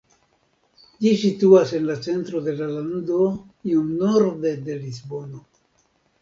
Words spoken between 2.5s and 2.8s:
la